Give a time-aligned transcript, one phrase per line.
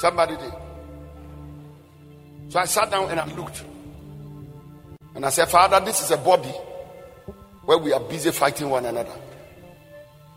[0.00, 0.54] Somebody did.
[2.48, 3.62] So I sat down and I looked.
[5.14, 6.54] And I said, Father, this is a body
[7.66, 9.12] where we are busy fighting one another.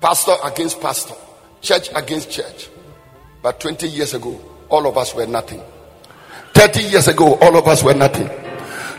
[0.02, 1.14] Pastor against pastor,
[1.62, 2.68] church against church.
[3.42, 4.38] But 20 years ago,
[4.68, 5.64] all of us were nothing.
[6.56, 8.30] 30 years ago, all of us were nothing.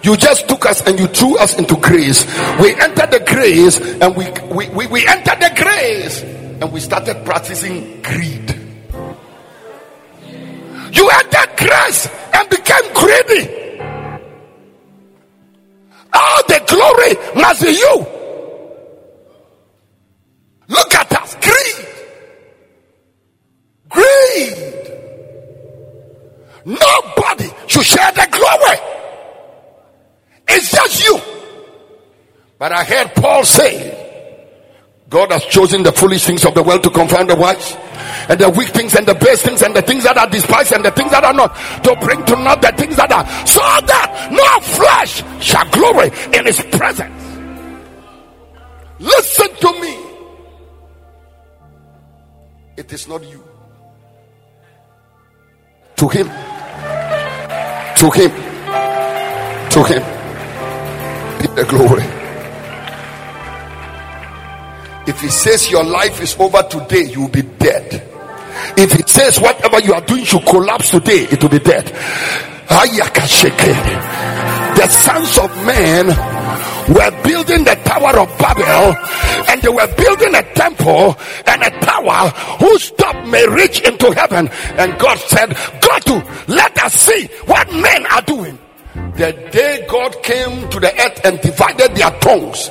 [0.02, 2.24] You just took us and you threw us into grace.
[2.59, 7.23] We entered the grace and we, we, we, we entered the grace and we started
[7.27, 8.63] practicing greed.
[11.87, 13.45] And became greedy.
[16.12, 18.06] All the glory must be you.
[20.69, 21.34] Look at us.
[21.37, 21.87] Greed.
[23.91, 24.56] Greed.
[26.65, 28.78] Nobody should share the glory.
[30.48, 31.20] It's just you.
[32.59, 33.94] But I heard Paul say,
[35.14, 37.77] God has chosen the foolish things of the world to confound the wise,
[38.28, 40.84] and the weak things and the base things and the things that are despised and
[40.84, 44.28] the things that are not to bring to naught the things that are, so that
[44.33, 47.14] no flesh shall glory in his presence.
[48.98, 49.97] Listen to me.
[52.77, 53.44] It is not you.
[55.94, 56.27] To him.
[56.27, 58.33] To him.
[59.70, 60.02] To him.
[61.39, 62.23] Be the glory.
[65.06, 68.10] If he says your life is over today, you will be dead.
[68.77, 71.86] If he says whatever you are doing should collapse today, it will be dead.
[74.77, 76.06] The sons of men
[76.88, 78.96] were building the Tower of Babel
[79.48, 84.48] and they were building a temple and a tower whose top may reach into heaven.
[84.78, 88.58] And God said, Go to let us see what men are doing.
[88.94, 92.68] The day God came to the earth and divided their tongues,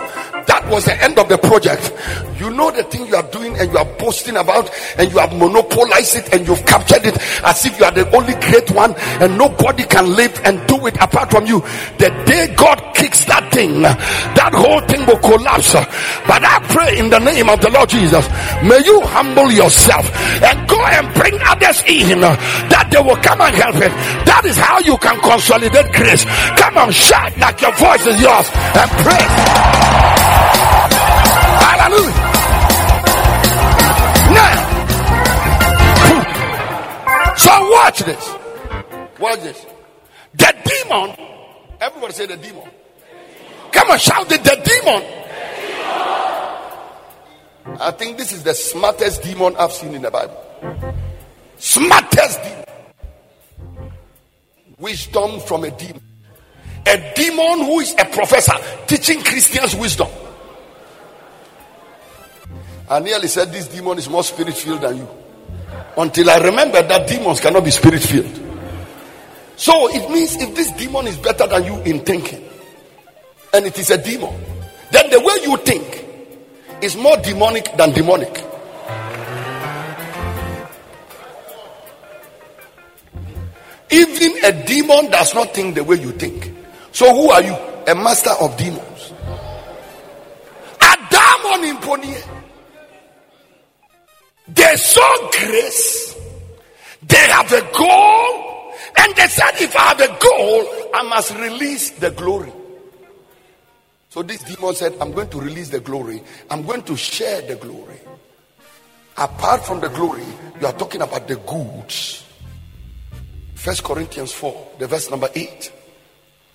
[0.48, 1.92] that was the end of the project.
[2.40, 5.32] You know the thing you are doing and you are boasting about and you have
[5.34, 9.38] monopolized it and you've captured it as if you are the only great one and
[9.38, 11.60] nobody can live and do it apart from you.
[12.00, 15.74] The day God kicks that thing, that whole thing will collapse.
[15.74, 18.28] But I pray in the name of the Lord Jesus,
[18.64, 20.04] may you humble yourself
[20.44, 23.94] and go and bring others in that they will come and help it.
[24.28, 26.26] That is how you can consolidate grace.
[26.60, 30.03] Come on, shout like your voice is yours and pray.
[31.64, 32.14] Hallelujah.
[34.34, 34.56] Now,
[37.36, 38.36] so watch this.
[39.20, 39.66] Watch this.
[40.36, 41.16] The demon,
[41.80, 42.70] everybody say the demon.
[43.72, 45.04] Come on, shout it, the demon.
[47.80, 50.38] I think this is the smartest demon I've seen in the Bible.
[51.58, 52.66] Smartest demon.
[54.78, 56.02] Wisdom from a demon.
[56.86, 58.54] A demon who is a professor
[58.86, 60.10] teaching Christians wisdom.
[62.90, 65.08] I nearly said this demon is more spirit filled than you.
[65.98, 68.40] Until I remembered that demons cannot be spirit filled.
[69.56, 72.44] So it means if this demon is better than you in thinking,
[73.54, 74.34] and it is a demon,
[74.92, 76.06] then the way you think
[76.82, 78.44] is more demonic than demonic.
[83.92, 86.52] Even a demon does not think the way you think.
[86.92, 87.54] So who are you?
[87.88, 89.14] A master of demons.
[90.80, 92.33] Adamon imponie.
[94.94, 96.16] Saw grace.
[97.02, 98.74] They have a goal.
[98.96, 102.54] And they said, if I have a goal, I must release the glory.
[104.10, 106.22] So this demon said, I'm going to release the glory.
[106.52, 108.00] I'm going to share the glory.
[109.18, 110.26] Apart from the glory,
[110.62, 112.24] you are talking about the goods.
[113.56, 115.72] First Corinthians 4, the verse number 8.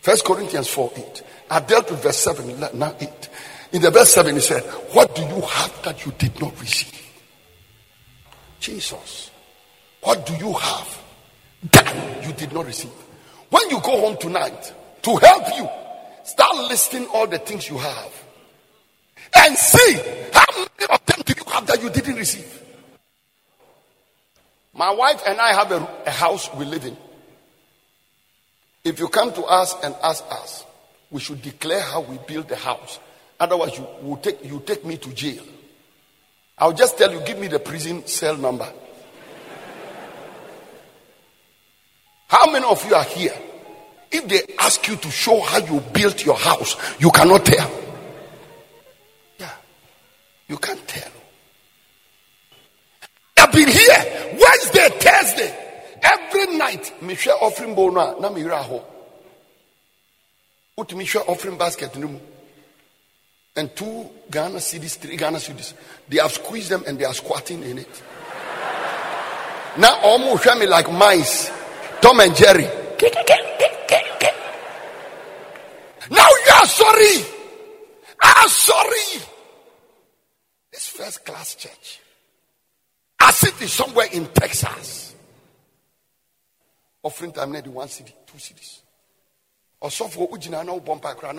[0.00, 1.22] First Corinthians 4, 8.
[1.50, 3.28] I dealt with verse 7, now 8.
[3.72, 4.62] In the verse 7, he said,
[4.92, 6.97] What do you have that you did not receive?
[8.60, 9.30] Jesus.
[10.02, 11.02] What do you have
[11.72, 12.92] that you did not receive?
[13.50, 15.68] When you go home tonight, to help you,
[16.24, 18.24] start listing all the things you have
[19.34, 19.94] and see
[20.32, 22.62] how many of them do you have that you didn't receive.
[24.74, 26.96] My wife and I have a, a house we live in.
[28.84, 30.64] If you come to us and ask us,
[31.10, 32.98] we should declare how we build the house.
[33.40, 35.42] Otherwise, you will take you take me to jail.
[36.60, 38.68] I'll just tell you, give me the prison cell number.
[42.28, 43.34] How many of you are here?
[44.10, 47.70] If they ask you to show how you built your house, you cannot tell.
[49.38, 49.50] Yeah.
[50.48, 51.10] You can't tell.
[53.38, 55.54] I've been here Wednesday, Thursday.
[56.02, 58.82] Every night, me share offering bona na me raho.
[60.78, 61.96] Ut me share offering basket
[63.58, 65.74] and two Ghana cedis, three Ghana cedis.
[66.08, 68.02] They have squeezed them and they are squatting in it.
[69.76, 71.50] Now almost me like mice.
[72.00, 72.64] Tom and Jerry.
[76.10, 77.24] Now you are sorry.
[78.22, 79.22] I'm sorry.
[80.72, 82.00] This first class church.
[83.20, 85.16] As if it's somewhere in Texas.
[87.02, 88.80] Offering time need one cedi, two cedis.
[89.80, 91.38] Or so for Ujina now bumper crown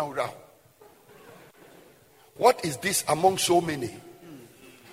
[2.40, 3.94] What is this among so many?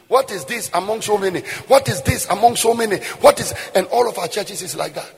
[0.09, 1.41] What is this among so many?
[1.69, 2.97] What is this among so many?
[3.21, 5.15] What is and all of our churches is like that.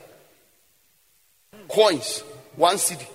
[1.67, 2.19] Coins,
[2.55, 3.07] one cedi.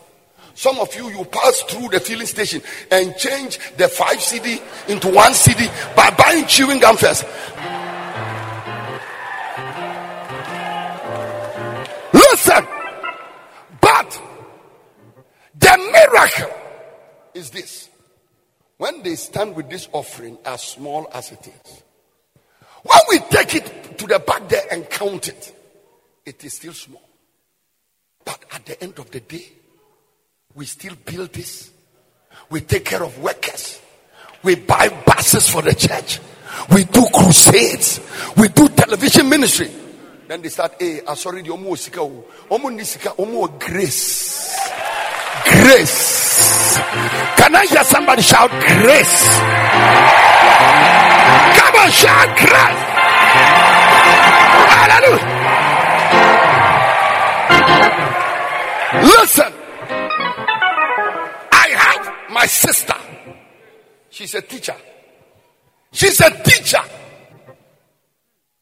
[0.55, 5.09] Some of you you pass through the filling station and change the five cedi into
[5.09, 7.25] one cedi by buying chewing gum first.
[19.45, 21.83] Stand with this offering, as small as it is,
[22.83, 25.55] when we take it to the back there and count it,
[26.25, 27.03] it is still small.
[28.25, 29.47] But at the end of the day,
[30.55, 31.71] we still build this.
[32.51, 33.81] We take care of workers.
[34.43, 36.21] We buy buses for the church.
[36.73, 38.01] We do crusades.
[38.37, 39.71] We do television ministry.
[40.27, 44.64] Then they start, hey, I'm sorry, the omo sika, omo nisika, omo grace.
[45.45, 46.79] Grace.
[47.37, 49.25] Can I hear somebody shout grace?
[51.59, 52.83] Come on, shout grace.
[54.75, 55.29] Hallelujah.
[59.03, 59.53] Listen.
[61.53, 62.95] I have my sister.
[64.11, 64.77] She's a teacher.
[65.93, 66.83] She's a teacher.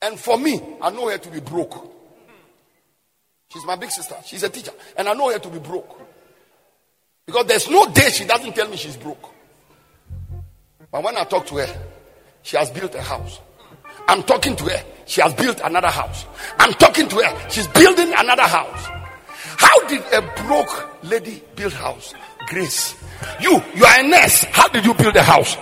[0.02, 1.90] And for me, I know her to be broke.
[3.52, 4.16] She's my big sister.
[4.24, 4.72] She's a teacher.
[4.96, 6.00] And I know her to be broke.
[7.26, 9.30] Because there's no day she doesn't tell me she's broke.
[10.90, 11.82] But when I talk to her,
[12.42, 13.40] she has built a house.
[14.08, 16.26] I'm talking to her, she has built another house.
[16.58, 18.88] I'm talking to her, she's building another house.
[19.56, 22.14] How did a broke lady build house?
[22.48, 22.96] Grace.
[23.40, 24.44] You, you are a nurse.
[24.50, 25.56] How did you build a house?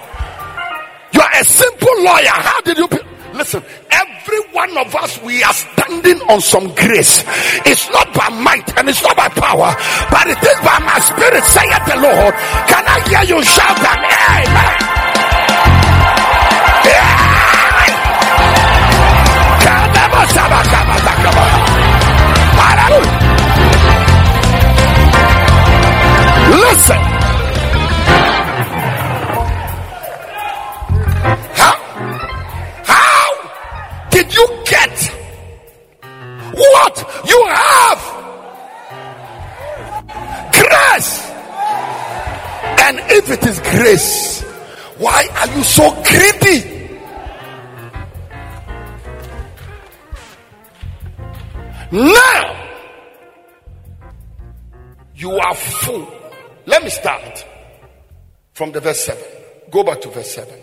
[1.12, 2.28] You are a simple lawyer.
[2.28, 3.06] How did you build?
[3.34, 7.22] Listen, every one of us, we are standing on some grace.
[7.64, 9.70] It's not by might and it's not by power,
[10.10, 12.34] but it is by my spirit, saith the Lord.
[12.66, 14.02] Can I hear you shout an
[58.70, 59.24] from the verse 7.
[59.70, 60.54] Go back to verse 7.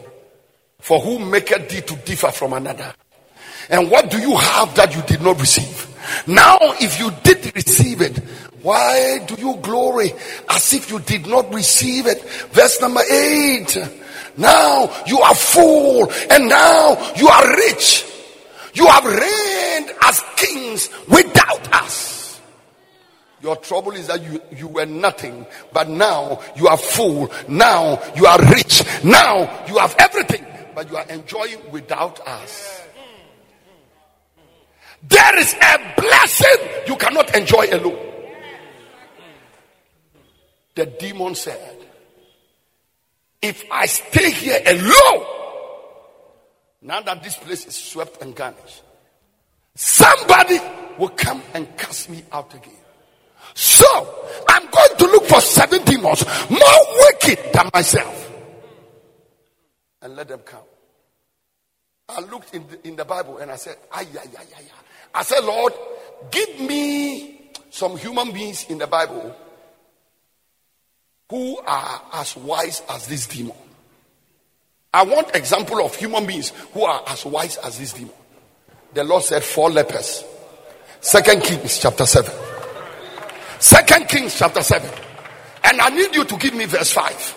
[0.80, 2.94] For who maketh thee to differ from another?
[3.70, 5.88] And what do you have that you did not receive?
[6.26, 8.18] Now, if you did receive it,
[8.62, 10.14] why do you glory
[10.50, 12.22] as if you did not receive it?
[12.52, 13.78] Verse number 8.
[14.38, 18.06] Now you are full and now you are rich.
[18.74, 22.17] You have reigned as kings without us.
[23.42, 27.32] Your trouble is that you, you were nothing, but now you are full.
[27.48, 28.84] Now you are rich.
[29.04, 32.82] Now you have everything, but you are enjoying without us.
[35.04, 38.08] There is a blessing you cannot enjoy alone.
[40.74, 41.78] The demon said,
[43.42, 45.26] If I stay here alone,
[46.82, 48.82] now that this place is swept and garnished,
[49.76, 50.60] somebody
[50.98, 52.74] will come and cast me out again.
[53.54, 53.88] So
[54.48, 56.60] I'm going to look for seven demons more
[57.00, 58.28] wicked than myself
[60.08, 60.62] and let them come.
[62.10, 64.64] I looked in the, in the Bible and I said, ay, ay, ay, ay.
[65.14, 65.74] I said, Lord,
[66.32, 69.36] give me some human beings in the Bible
[71.30, 73.58] who are as wise as this demon.
[74.94, 78.14] I want example of human beings who are as wise as this demon.
[78.94, 80.24] The Lord said four lepers.
[81.02, 82.47] Second Kings chapter 7.
[83.60, 84.90] Second Kings chapter 7.
[85.64, 87.36] And I need you to give me verse 5.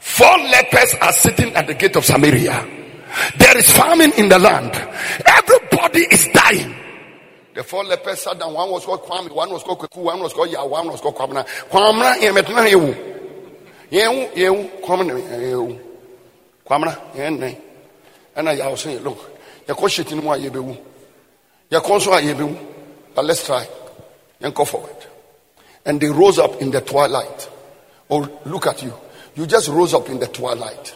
[0.00, 2.66] Four lepers are sitting at the gate of Samaria.
[3.38, 4.72] There is famine in the land.
[5.26, 6.74] Everybody is dying.
[7.54, 8.52] The four lepers sat down.
[8.52, 11.16] One was called Kwame, one was called Kweku, one was called Yah, one was called
[11.16, 11.46] Kwamna.
[11.70, 12.94] Kwamna, yemetna yewu.
[13.90, 15.80] Yewu, yewu, Kwamna, yewu.
[16.66, 17.58] Kwamna, yenne.
[18.36, 19.18] And I was saying, look,
[19.66, 20.50] your question in why you
[23.14, 23.66] But let's try
[24.42, 25.06] and go forward.
[25.86, 27.48] And they rose up in the twilight.
[28.10, 28.92] Oh, look at you.
[29.34, 30.94] You just rose up in the twilight.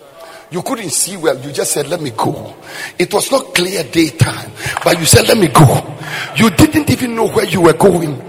[0.50, 1.38] You couldn't see well.
[1.40, 2.54] You just said, let me go.
[2.98, 4.50] It was not clear daytime,
[4.82, 5.96] but you said, let me go.
[6.36, 8.20] You didn't even know where you were going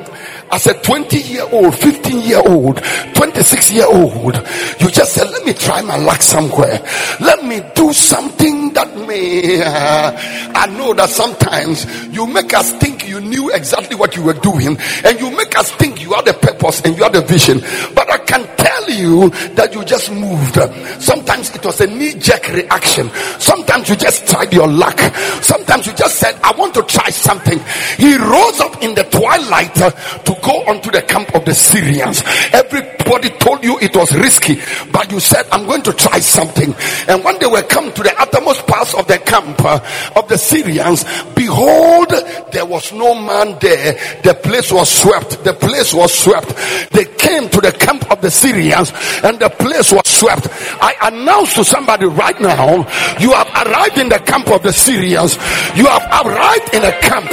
[0.52, 2.84] as a 20 year old, 15 year old,
[3.16, 4.36] 26 year old,
[4.80, 6.82] you just said, let me try my luck somewhere.
[7.20, 10.12] Let me do something that may, uh,
[10.56, 14.78] I know that sometimes you make us think you knew exactly what you were doing
[15.06, 17.60] and you make us think you had the purpose and you had the vision.
[17.96, 20.56] But I can tell you that you just moved.
[21.02, 23.10] Sometimes it was a knee jerk reaction.
[23.40, 25.00] Sometimes you just tried your luck.
[25.42, 27.60] Sometimes you just said, I want to try something.
[27.98, 32.24] He rose up in the twilight to go onto the camp of the Syrians.
[32.54, 34.60] Everybody told you it was risky,
[34.92, 36.74] but you said, I'm going to try something.
[37.08, 39.80] And when they were come to the uttermost parts of the camp uh,
[40.16, 41.04] of the Syrians,
[41.36, 42.10] behold,
[42.52, 43.94] there was no man there.
[44.24, 45.44] The place was swept.
[45.44, 46.56] The place was swept.
[46.92, 48.92] They came to the camp of the Syrians
[49.24, 50.48] and the place was swept.
[50.82, 52.88] I announce to somebody right now,
[53.20, 55.36] you have arrived in the camp of the Syrians.
[55.76, 57.32] You have arrived in a camp.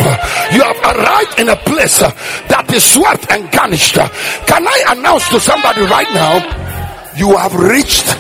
[0.53, 2.11] You have arrived in a place uh,
[2.49, 3.99] that is swept and garnished.
[3.99, 4.09] Uh,
[4.47, 6.39] can I announce to somebody right now,
[7.17, 8.19] you have reached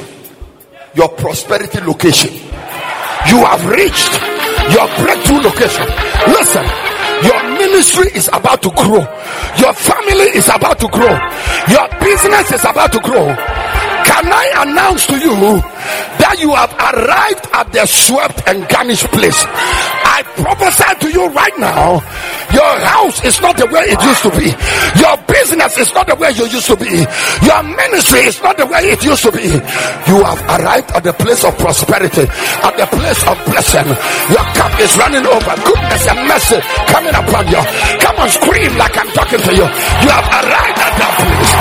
[0.94, 2.34] your prosperity location.
[3.30, 4.14] You have reached
[4.74, 5.86] your breakthrough location.
[6.34, 6.66] Listen,
[7.22, 9.02] your ministry is about to grow.
[9.58, 11.14] Your family is about to grow.
[11.70, 13.34] Your business is about to grow.
[14.08, 15.36] Can I announce to you
[16.16, 19.36] that you have arrived at the swept and garnished place?
[19.36, 22.00] I prophesy to you right now,
[22.48, 24.48] your house is not the way it used to be.
[24.96, 26.88] Your business is not the way you used to be.
[27.44, 29.44] Your ministry is not the way it used to be.
[29.44, 32.24] You have arrived at the place of prosperity,
[32.64, 33.92] at the place of blessing.
[34.32, 35.54] Your cup is running over.
[35.68, 37.60] Goodness and mercy coming upon you.
[38.00, 39.68] Come on, scream like I'm talking to you.
[39.68, 41.52] You have arrived at that place.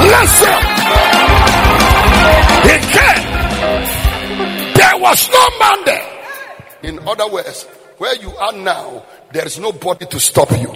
[0.00, 0.60] Listen.
[2.64, 3.24] He came.
[4.74, 6.06] There was no man there.
[6.82, 7.64] In other words,
[7.98, 10.72] where you are now, there is nobody to stop you.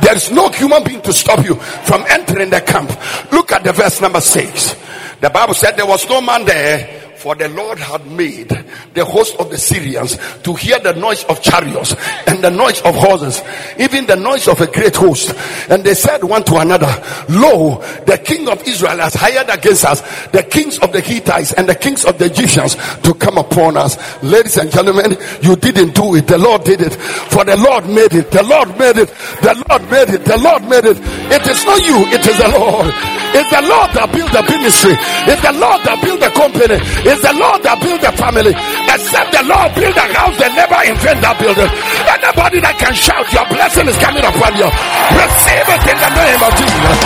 [0.00, 2.90] There is no human being to stop you from entering the camp.
[3.32, 4.76] Look at the verse number six.
[5.20, 8.48] The Bible said there was no man there for the Lord had made
[8.94, 11.94] the host of the Syrians to hear the noise of chariots
[12.26, 13.42] and the noise of horses,
[13.78, 15.34] even the noise of a great host.
[15.68, 16.88] And they said one to another,
[17.28, 21.68] Lo, the king of Israel has hired against us the kings of the Hittites and
[21.68, 24.00] the kings of the Egyptians to come upon us.
[24.22, 26.26] Ladies and gentlemen, you didn't do it.
[26.26, 26.94] The Lord did it.
[26.94, 28.30] For the Lord made it.
[28.30, 29.08] The Lord made it.
[29.44, 30.24] The Lord made it.
[30.24, 30.96] The Lord made it.
[30.96, 31.98] It is not you.
[32.16, 32.88] It is the Lord.
[33.30, 34.96] It's the Lord that built the ministry.
[35.30, 36.78] It's the Lord that built the company.
[37.10, 38.54] It's the Lord that built the family.
[38.54, 41.66] Except the Lord build a house, they never invent that building.
[42.06, 44.70] Anybody that can shout, your blessing is coming upon you.
[44.70, 46.98] Receive it in the name of Jesus.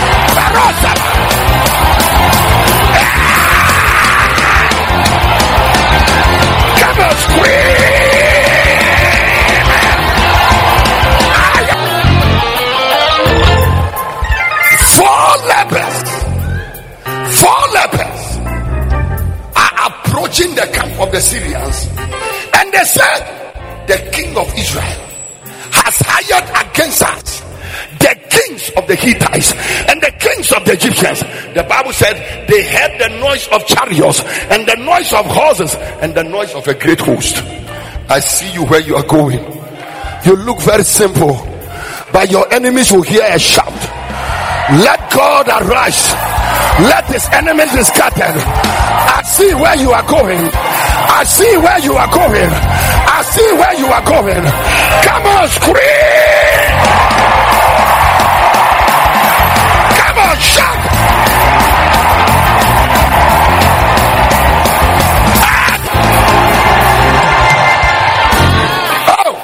[24.44, 25.00] Of Israel
[25.72, 27.40] has hired against us
[27.98, 29.52] the kings of the Hittites
[29.88, 31.20] and the kings of the Egyptians.
[31.54, 32.14] The Bible said
[32.48, 34.22] they heard the noise of chariots
[34.52, 37.36] and the noise of horses and the noise of a great host.
[38.08, 39.40] I see you where you are going.
[40.24, 41.34] You look very simple,
[42.12, 43.72] but your enemies will hear a shout.
[44.70, 46.14] Let God arise
[46.82, 48.34] let his enemies be scattered.
[48.34, 50.50] I see where you are going.
[50.50, 52.50] I see where you are going.
[53.06, 54.44] I see where you are going.
[55.06, 56.64] Come on, scream.
[59.98, 60.80] Come on, shout.
[69.06, 69.34] Oh,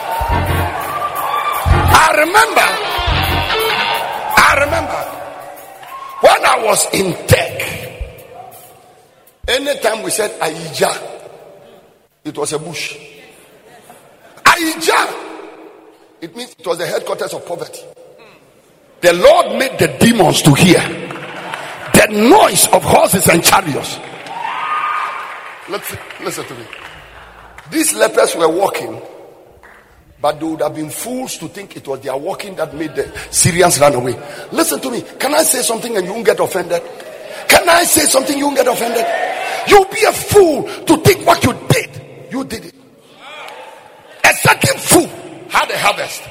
[1.93, 2.67] I remember
[4.37, 5.00] I remember
[6.21, 7.57] When I was in tech,
[9.49, 10.93] anytime we said Aija,
[12.25, 12.99] it was a bush.
[16.21, 17.83] It means it was the headquarters of poverty.
[19.00, 23.99] The Lord made the demons to hear the noise of horses and chariots.
[25.69, 26.64] Listen, listen to me.
[27.71, 29.00] These lepers were walking
[30.21, 33.11] but they would have been fools to think it was their walking that made the
[33.31, 34.14] Syrians run away.
[34.52, 35.02] Listen to me.
[35.19, 36.83] Can I say something and you won't get offended?
[37.49, 39.07] Can I say something you won't get offended?
[39.69, 42.75] You'll be a fool to think what you did, you did it.
[44.61, 45.09] Begging food
[45.50, 46.23] had a harvest.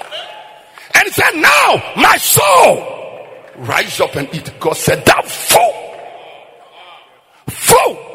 [0.95, 4.51] And he said, Now my soul rise up and eat.
[4.59, 5.95] God said, Thou fool.
[7.47, 8.05] Fool.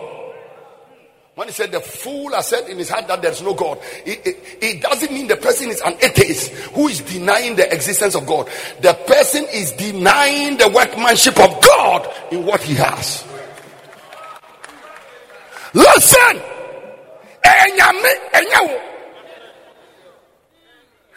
[1.34, 4.24] When he said the fool has said in his heart that there's no God, it,
[4.24, 8.24] it, it, doesn't mean the person is an atheist who is denying the existence of
[8.24, 8.48] God.
[8.80, 13.26] The person is denying the workmanship of God in what he has.
[15.74, 16.54] Listen!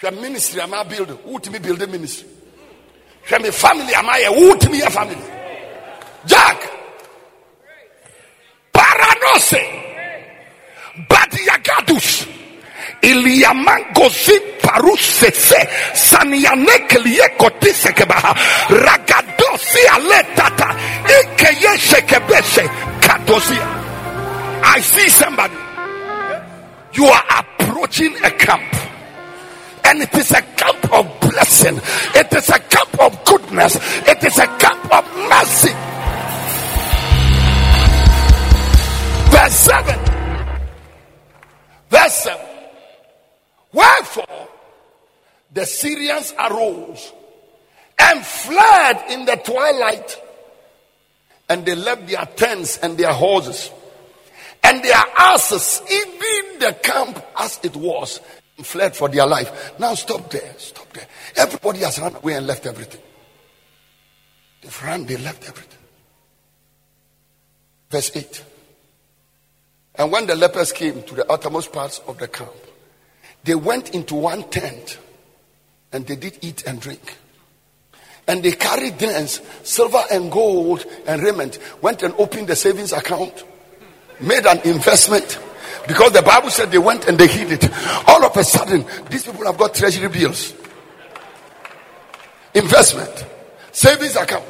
[0.02, 1.10] Hwɛ ministry ama build?
[1.26, 2.28] Wotumi build ministry?
[3.28, 5.24] Hwɛ me family ama yɛ wotumi yɛ family?
[6.26, 6.58] Jack.
[8.74, 9.62] Paranose.
[11.10, 12.28] Badiagadus.
[13.02, 15.60] Iliamangozi parusese.
[15.94, 18.34] Sanianekeliye kotisekebaha
[18.70, 20.76] ragadosi aletata.
[21.18, 22.70] Ikeyeshekebese
[23.02, 23.84] kadosia.
[24.64, 25.56] I see somebody.
[26.94, 28.77] You are approaching a camp
[29.88, 31.80] and it is a camp of blessing.
[32.14, 33.76] It is a camp of goodness.
[34.08, 35.74] It is a camp of mercy.
[39.32, 40.00] Verse 7.
[41.90, 42.46] Verse 7.
[43.72, 44.48] Wherefore
[45.54, 47.14] the Syrians arose
[48.00, 50.22] and fled in the twilight,
[51.50, 53.72] and they left their tents and their horses
[54.64, 58.20] and their asses, even the camp as it was,
[58.64, 59.80] fled for their life.
[59.80, 60.54] Now stop there.
[60.58, 61.08] Stop there.
[61.36, 63.02] Everybody has run away and left everything.
[64.62, 65.80] They've run, they left everything.
[67.90, 68.44] Verse 8.
[69.96, 72.52] And when the lepers came to the uttermost parts of the camp,
[73.44, 75.00] they went into one tent
[75.92, 77.18] and they did eat and drink.
[78.28, 83.46] And they carried thence silver and gold and raiment, went and opened the savings account,
[84.20, 85.40] made an investment
[85.88, 87.72] because the Bible said they went and they hid it.
[88.08, 90.54] All of a sudden, these people have got treasury bills,
[92.54, 93.26] investment,
[93.72, 94.44] savings account.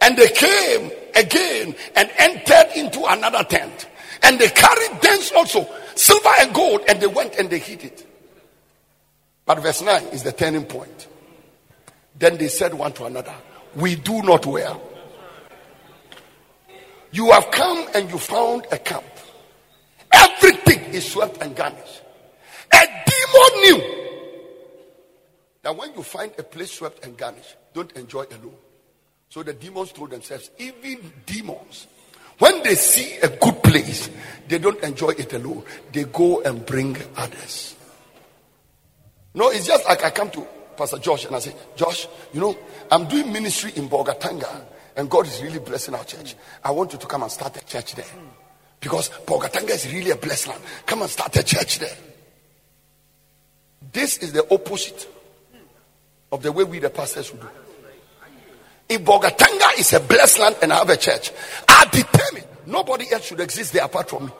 [0.00, 3.88] And they came again and entered into another tent.
[4.22, 8.06] And they carried thence also silver and gold and they went and they hid it.
[9.44, 11.08] But verse 9 is the turning point.
[12.18, 13.34] Then they said one to another,
[13.74, 14.82] We do not well.
[17.12, 19.04] You have come and you found a camp
[20.94, 22.02] is swept and garnished.
[22.72, 24.00] A demon knew
[25.62, 28.56] that when you find a place swept and garnished, don't enjoy alone.
[29.28, 31.86] So the demons told themselves, even demons,
[32.38, 34.10] when they see a good place,
[34.48, 35.62] they don't enjoy it alone.
[35.92, 37.76] They go and bring others.
[39.34, 42.56] No, it's just like I come to Pastor Josh and I say, Josh, you know,
[42.90, 44.64] I'm doing ministry in Bolgatanga
[44.96, 46.34] and God is really blessing our church.
[46.64, 48.06] I want you to come and start a church there.
[48.80, 50.62] Because Bolgatanga is really a blessed land.
[50.86, 51.96] Come and start a church there.
[53.92, 55.08] This is the opposite
[56.32, 57.48] of the way we, the pastors, would do.
[58.88, 61.30] If Bolgatanga is a blessed land and I have a church,
[61.68, 64.32] I determine nobody else should exist there apart from me.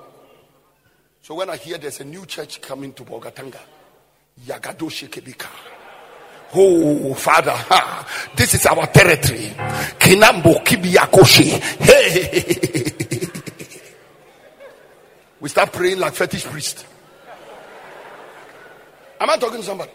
[1.23, 3.61] So when I hear there's a new church coming to Bolgatanga,
[4.47, 5.49] Yagadoshi Kebika.
[6.53, 9.53] Oh, Father, ha, this is our territory.
[10.01, 11.61] Kinambo Kibiyakoshi.
[11.79, 12.90] Hey.
[15.41, 16.87] We start praying like fetish priest.
[19.19, 19.91] Am I talking to somebody?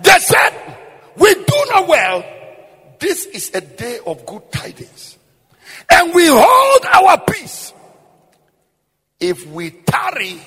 [0.00, 0.76] They said,
[1.16, 2.24] We do not well.
[2.98, 5.18] This is a day of good tidings.
[5.90, 7.72] And we hold our peace.
[9.20, 10.40] If we tarry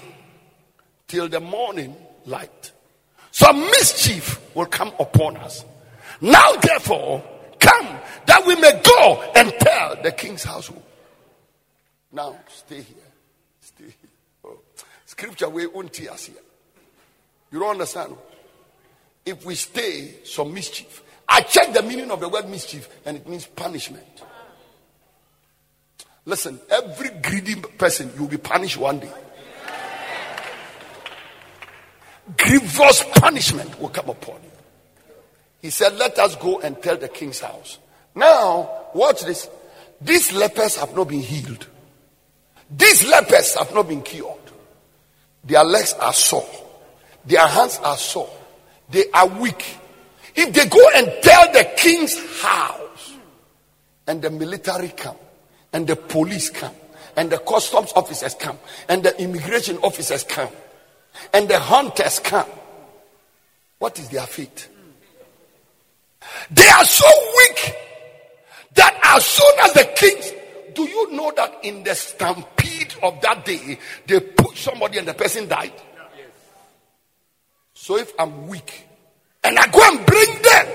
[1.07, 2.71] till the morning light,
[3.31, 5.65] some mischief will come upon us.
[6.21, 7.23] Now, therefore,
[7.59, 7.87] come
[8.25, 10.83] that we may go and tell the king's household.
[12.11, 13.10] Now, stay here.
[15.21, 16.35] Scripture way unti here.
[17.51, 18.17] You don't understand?
[19.23, 21.03] If we stay, some mischief.
[21.29, 24.23] I check the meaning of the word mischief, and it means punishment.
[26.25, 29.11] Listen, every greedy person, you'll be punished one day.
[32.35, 34.51] Grievous punishment will come upon you.
[35.61, 37.77] He said, Let us go and tell the king's house.
[38.15, 39.47] Now, watch this.
[40.01, 41.67] These lepers have not been healed,
[42.75, 44.50] these lepers have not been cured.
[45.43, 46.49] Their legs are sore.
[47.25, 48.29] Their hands are sore.
[48.89, 49.77] They are weak.
[50.35, 53.13] If they go and tell the king's house,
[54.07, 55.15] and the military come,
[55.73, 56.73] and the police come,
[57.15, 60.49] and the customs officers come, and the immigration officers come,
[61.33, 62.47] and the hunters come,
[63.79, 64.69] what is their fate?
[66.49, 67.75] They are so weak
[68.75, 70.31] that as soon as the kings,
[70.73, 74.19] do you know that in the stampede of that day, they
[74.55, 75.73] somebody and the person died.
[77.73, 78.87] So if I'm weak
[79.43, 80.67] and I go and bring them,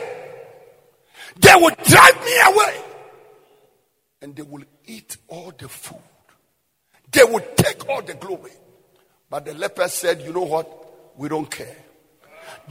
[1.39, 2.81] they will drive me away
[4.23, 5.99] and they will eat all the food.
[7.13, 8.51] They will take all the glory.
[9.31, 11.17] But the leper said, You know what?
[11.17, 11.77] We don't care.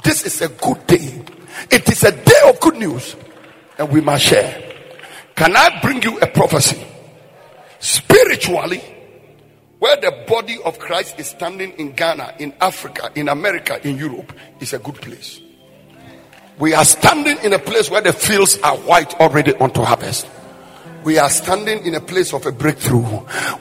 [0.04, 1.24] This is a good day.
[1.72, 3.16] It is a day of good news,
[3.78, 4.74] and we must share.
[5.36, 6.82] Can I bring you a prophecy?
[7.80, 8.82] Spiritually,
[9.80, 14.34] where the body of Christ is standing in Ghana, in Africa, in America, in Europe,
[14.60, 15.42] is a good place.
[16.58, 20.28] We are standing in a place where the fields are white already onto harvest.
[21.04, 23.06] We are standing in a place of a breakthrough.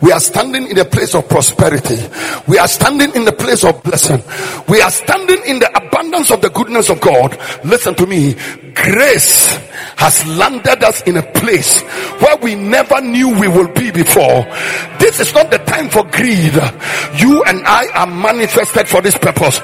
[0.01, 1.99] We are standing in a place of prosperity.
[2.49, 4.23] We are standing in the place of blessing.
[4.67, 7.39] We are standing in the abundance of the goodness of God.
[7.63, 8.35] Listen to me.
[8.75, 9.57] Grace
[9.97, 11.81] has landed us in a place
[12.21, 14.45] where we never knew we will be before.
[14.99, 16.55] This is not the time for greed.
[17.21, 19.59] You and I are manifested for this purpose.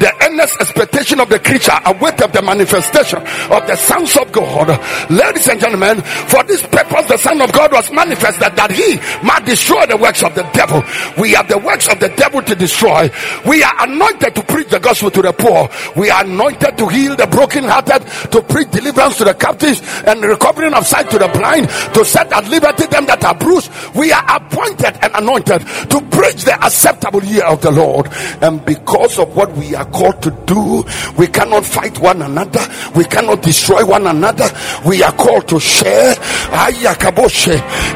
[0.00, 4.68] The endless expectation of the creature awaited the manifestation of the sons of God.
[5.10, 9.44] Ladies and gentlemen, for this purpose, the Son of God was manifested that he might
[9.44, 10.82] destroy the works of the devil.
[11.20, 13.10] We have the works of the devil to destroy.
[13.46, 15.68] We are anointed to preach the gospel to the poor.
[15.96, 20.72] We are anointed to heal the brokenhearted, to preach deliverance to the captives and recovering
[20.74, 23.68] of sight to the blind, to set at liberty them that are bruised.
[23.96, 28.06] We are appointed and anointed to preach the acceptable year of the Lord.
[28.40, 30.84] And because of what we are called to do,
[31.18, 32.64] we cannot fight one another.
[32.94, 34.46] We cannot destroy one another.
[34.86, 36.14] We are called to share.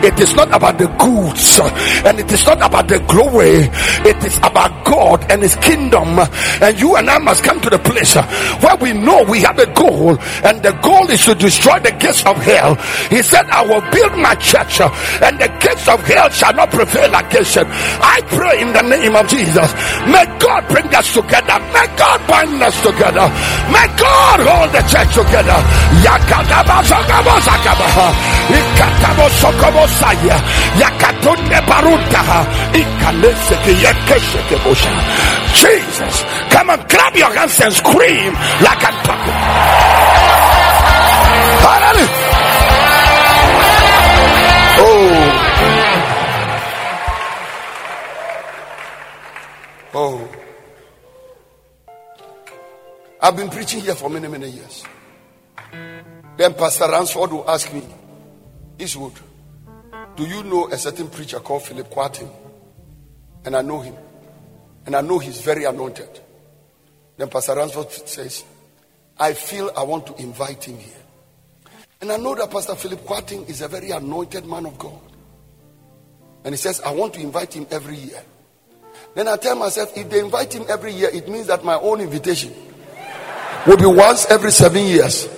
[0.02, 1.60] It is not about the goods
[2.04, 3.70] and it is not about the glory.
[4.08, 6.18] It is about God and His kingdom.
[6.18, 8.16] And you and I must come to the place
[8.62, 10.16] where we know we have a goal,
[10.48, 12.74] and the goal is to destroy the gates of hell.
[13.12, 14.88] He said, I will build my church, uh,
[15.20, 17.68] and the gates of hell shall not prevail against it.
[18.00, 19.68] I pray in the name of Jesus.
[20.08, 21.60] May God bring us together.
[21.76, 23.28] May God bind us together.
[23.68, 25.58] May God hold the church together.
[35.60, 36.24] Jesus.
[36.48, 38.32] Come and clap your hands and scream
[38.64, 39.87] like a puppet.
[45.00, 45.48] Oh.
[49.94, 50.28] Oh.
[53.20, 54.84] I've been preaching here for many, many years.
[56.36, 57.82] Then Pastor Ransford will ask me,
[58.78, 59.12] Eastwood,
[60.16, 62.28] do you know a certain preacher called Philip Quartin?
[63.44, 63.94] And I know him.
[64.84, 66.08] And I know he's very anointed.
[67.16, 68.44] Then Pastor Ransford says,
[69.16, 70.94] I feel I want to invite him here.
[72.00, 75.00] And I know that Pastor Philip Quartin is a very anointed man of God.
[76.44, 78.22] And he says, I want to invite him every year.
[79.14, 82.00] Then I tell myself, if they invite him every year, it means that my own
[82.00, 82.54] invitation
[83.66, 85.28] will be once every seven years.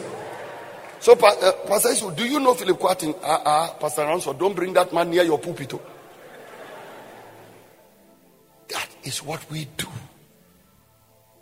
[0.99, 3.15] So, uh, Pastor do you know Philip Quartin?
[3.23, 5.73] Ah, uh, uh, Pastor Ransford, don't bring that man near your pulpit.
[8.69, 9.89] That is what we do.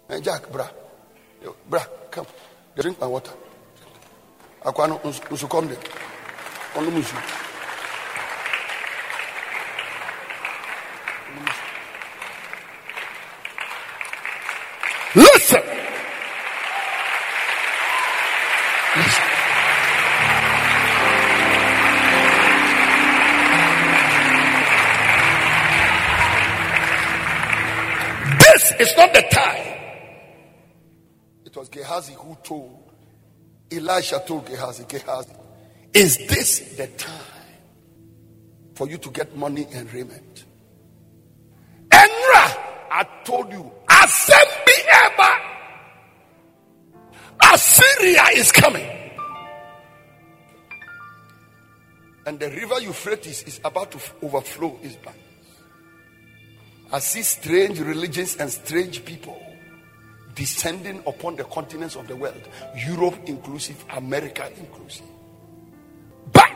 [0.09, 0.69] Hey, Jack, bra.
[1.69, 2.27] Bra, come.
[2.77, 3.33] Drink my water.
[4.65, 5.77] Aquano, usukomde.
[6.75, 7.17] Onu musu.
[15.15, 15.63] Listen.
[18.97, 19.25] Listen.
[28.39, 29.65] This is not the time.
[31.47, 32.88] It was Gehazi who told
[33.71, 35.33] Elisha told Gehazi, Gehazi,
[35.93, 37.13] is this the time
[38.75, 40.45] for you to get money and raiment?
[41.91, 42.57] Enra,
[42.91, 44.69] I told you, assembly.
[47.41, 48.89] Assyria is coming.
[52.27, 55.19] And the river Euphrates is about to overflow its banks.
[56.93, 59.41] I see strange religions and strange people
[60.39, 62.49] descending upon the continents of the world,
[62.87, 65.05] Europe inclusive, America inclusive.
[66.33, 66.53] But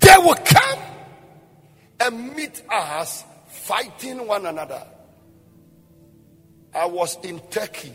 [0.00, 0.78] they will come
[2.00, 4.82] and meet us fighting one another.
[6.74, 7.92] I was in Turkey.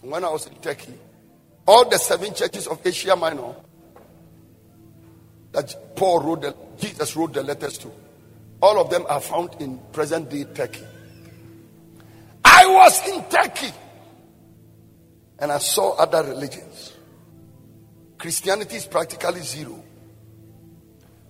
[0.00, 0.94] When I was in Turkey,
[1.66, 3.54] all the seven churches of Asia Minor
[5.52, 7.92] that Paul wrote, the, Jesus wrote the letters to,
[8.62, 10.84] all of them are found in present day Turkey.
[12.72, 13.72] Was in Turkey
[15.38, 16.92] and I saw other religions.
[18.18, 19.82] Christianity is practically zero.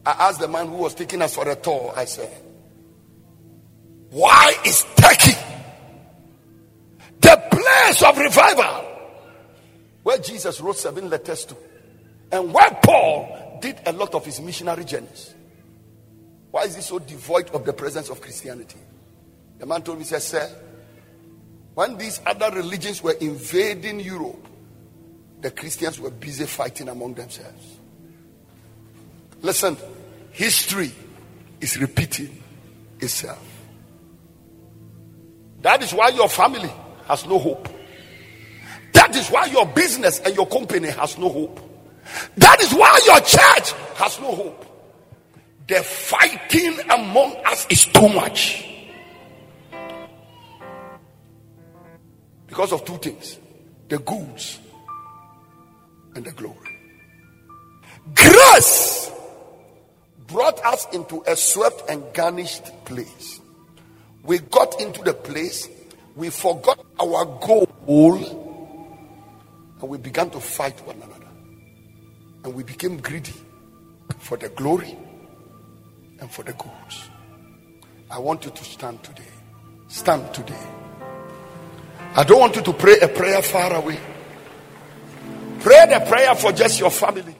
[0.04, 2.30] I asked the man who was taking us for a tour, I said,
[4.10, 5.38] Why is Turkey
[7.22, 8.84] the place of revival,
[10.02, 11.56] where Jesus wrote seven letters to,
[12.30, 15.34] and where Paul did a lot of his missionary journeys.
[16.50, 18.78] Why is he so devoid of the presence of Christianity?
[19.58, 20.50] The man told me, he said, Sir,
[21.74, 24.46] when these other religions were invading Europe,
[25.40, 27.78] the Christians were busy fighting among themselves.
[29.40, 29.76] Listen,
[30.30, 30.92] history
[31.60, 32.42] is repeating
[33.00, 33.42] itself.
[35.62, 36.70] That is why your family
[37.06, 37.68] has no hope.
[38.92, 41.60] That is why your business and your company has no hope.
[42.36, 44.66] That is why your church has no hope.
[45.66, 48.71] The fighting among us is too much.
[52.52, 53.38] Because of two things
[53.88, 54.60] the goods
[56.14, 56.78] and the glory.
[58.14, 59.10] Grace
[60.26, 63.40] brought us into a swept and garnished place.
[64.22, 65.66] We got into the place,
[66.14, 67.66] we forgot our goal,
[69.80, 71.32] and we began to fight one another.
[72.44, 73.32] And we became greedy
[74.18, 74.94] for the glory
[76.20, 77.08] and for the goods.
[78.10, 79.32] I want you to stand today.
[79.88, 80.81] Stand today.
[82.14, 83.98] I don't want you to pray a prayer far away.
[85.60, 87.36] Pray the prayer for just your family.